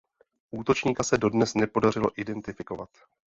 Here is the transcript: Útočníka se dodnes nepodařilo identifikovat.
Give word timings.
Útočníka 0.51 1.03
se 1.03 1.17
dodnes 1.17 1.53
nepodařilo 1.55 2.11
identifikovat. 2.21 2.89